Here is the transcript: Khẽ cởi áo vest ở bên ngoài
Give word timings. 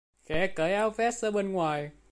Khẽ 0.27 0.47
cởi 0.55 0.73
áo 0.73 0.89
vest 0.89 1.25
ở 1.25 1.31
bên 1.31 1.51
ngoài 1.51 1.91